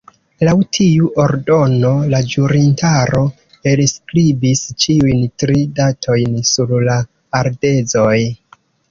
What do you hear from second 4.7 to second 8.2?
ĉiujn tri datojn sur la ardezoj.